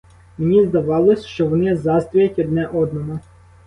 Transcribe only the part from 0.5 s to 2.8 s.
здавалось, що вони заздрять одне